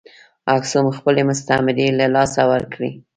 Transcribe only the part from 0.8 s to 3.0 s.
خپلې مستعمرې له لاسه ورکړې.